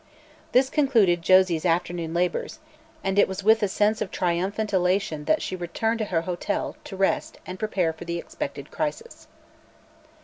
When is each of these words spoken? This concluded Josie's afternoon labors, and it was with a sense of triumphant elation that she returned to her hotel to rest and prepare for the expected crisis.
This 0.51 0.71
concluded 0.71 1.21
Josie's 1.21 1.63
afternoon 1.63 2.11
labors, 2.11 2.57
and 3.03 3.19
it 3.19 3.27
was 3.27 3.43
with 3.43 3.61
a 3.61 3.67
sense 3.67 4.01
of 4.01 4.09
triumphant 4.09 4.73
elation 4.73 5.25
that 5.25 5.43
she 5.43 5.55
returned 5.55 5.99
to 5.99 6.05
her 6.05 6.21
hotel 6.21 6.75
to 6.85 6.95
rest 6.97 7.37
and 7.45 7.59
prepare 7.59 7.93
for 7.93 8.05
the 8.05 8.17
expected 8.17 8.71
crisis. 8.71 9.27